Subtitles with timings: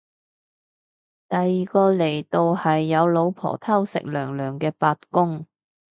[1.29, 5.45] 第二個嚟到係有老婆偷食娘娘嘅八公